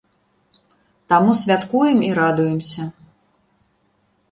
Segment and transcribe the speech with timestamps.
[1.13, 2.81] Таму святкуем і радуемся.